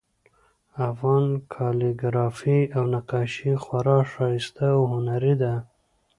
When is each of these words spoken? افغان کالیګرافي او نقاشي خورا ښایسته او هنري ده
افغان 0.89 1.25
کالیګرافي 1.53 2.59
او 2.75 2.83
نقاشي 2.93 3.51
خورا 3.63 3.97
ښایسته 4.11 4.65
او 4.77 4.81
هنري 4.93 5.33
ده 5.41 5.53